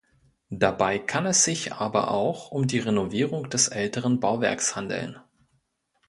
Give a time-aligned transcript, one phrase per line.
[0.49, 5.19] Dabei kann es sich aber auch um eine Renovierung des älteren Bauwerks handeln.